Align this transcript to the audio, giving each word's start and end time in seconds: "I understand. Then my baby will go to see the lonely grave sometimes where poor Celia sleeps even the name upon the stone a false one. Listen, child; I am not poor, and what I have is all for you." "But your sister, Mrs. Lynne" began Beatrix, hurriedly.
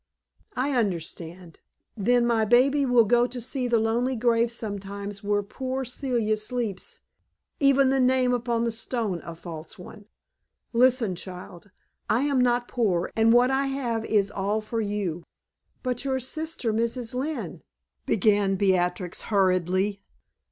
"I 0.55 0.71
understand. 0.71 1.59
Then 1.95 2.25
my 2.25 2.43
baby 2.43 2.87
will 2.87 3.03
go 3.03 3.27
to 3.27 3.39
see 3.39 3.67
the 3.67 3.79
lonely 3.79 4.15
grave 4.15 4.51
sometimes 4.51 5.23
where 5.23 5.43
poor 5.43 5.85
Celia 5.85 6.37
sleeps 6.37 7.01
even 7.59 7.91
the 7.91 7.99
name 7.99 8.33
upon 8.33 8.63
the 8.63 8.71
stone 8.71 9.21
a 9.23 9.35
false 9.35 9.77
one. 9.77 10.05
Listen, 10.73 11.15
child; 11.15 11.69
I 12.09 12.21
am 12.23 12.41
not 12.41 12.67
poor, 12.67 13.11
and 13.15 13.31
what 13.31 13.51
I 13.51 13.67
have 13.67 14.03
is 14.03 14.31
all 14.31 14.59
for 14.59 14.81
you." 14.81 15.23
"But 15.83 16.03
your 16.03 16.19
sister, 16.19 16.73
Mrs. 16.73 17.13
Lynne" 17.13 17.61
began 18.07 18.55
Beatrix, 18.55 19.21
hurriedly. 19.29 20.01